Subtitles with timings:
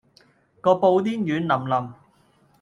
[0.61, 1.93] 個布甸軟腍腍